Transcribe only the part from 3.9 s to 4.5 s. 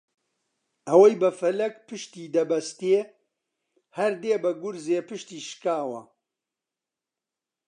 هەر دێ